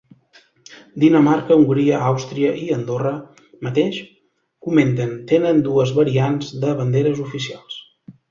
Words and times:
Dinamarca, 1.01 1.57
Hongria, 1.59 1.97
Àustria 2.11 2.53
i 2.61 2.63
Andorra 2.77 3.11
mateix, 3.67 3.99
comenten, 4.69 5.13
tenen 5.33 5.63
dues 5.69 5.91
variants 5.99 6.49
de 6.65 6.73
banderes 6.81 7.21
oficials. 7.29 7.77